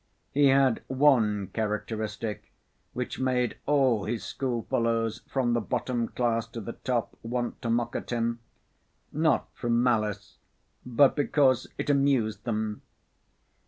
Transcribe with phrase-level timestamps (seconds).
[0.31, 2.51] He had one characteristic
[2.93, 7.95] which made all his schoolfellows from the bottom class to the top want to mock
[7.95, 8.39] at him,
[9.11, 10.39] not from malice
[10.83, 12.81] but because it amused them.